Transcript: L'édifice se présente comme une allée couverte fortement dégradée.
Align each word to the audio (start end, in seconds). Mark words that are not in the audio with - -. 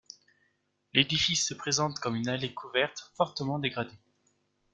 L'édifice 0.95 1.45
se 1.45 1.53
présente 1.53 1.99
comme 1.99 2.15
une 2.15 2.27
allée 2.27 2.55
couverte 2.55 3.11
fortement 3.13 3.59
dégradée. 3.59 3.99